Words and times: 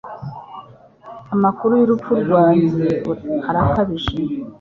Amakuru 1.35 1.71
y'urupfu 1.75 2.11
rwanjye 2.23 2.87
arakabije. 3.49 4.15